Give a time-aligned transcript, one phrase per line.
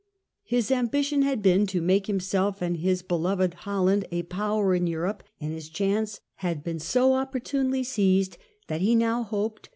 [0.41, 4.87] His ambition had been to make himself and his be loved Holland a power in
[4.87, 9.69] Europe, and his chance had been so opportunely seized that he now hoped